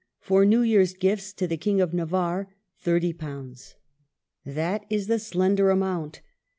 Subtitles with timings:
[0.19, 2.47] For New Year's gifts to the King of Navarre,
[2.83, 3.75] £30,.
[4.43, 6.21] That is the slender amount.